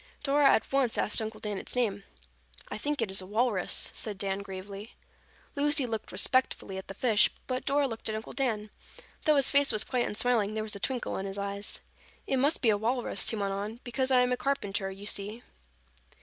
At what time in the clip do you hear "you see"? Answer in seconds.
14.89-15.43